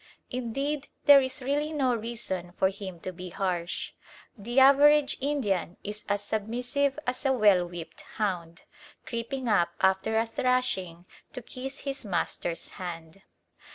Indeed 0.31 0.87
there 1.05 1.21
is 1.21 1.43
really 1.43 1.71
no 1.71 1.93
reason 1.95 2.53
for 2.53 2.69
him 2.69 2.99
to 3.01 3.11
be 3.11 3.29
harsh. 3.29 3.91
The 4.35 4.59
average 4.59 5.15
Indian 5.21 5.77
is 5.83 6.05
as 6.09 6.23
submissive 6.23 6.97
as 7.05 7.23
a 7.23 7.31
well 7.31 7.67
whipped 7.67 8.01
hound, 8.17 8.63
creeping 9.05 9.47
up 9.47 9.69
after 9.79 10.17
a 10.17 10.25
thrashing 10.25 11.05
to 11.33 11.43
kiss 11.43 11.81
his 11.81 12.03
master's 12.03 12.69
hand. 12.69 13.21